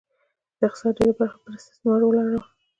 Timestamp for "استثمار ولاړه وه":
1.59-2.47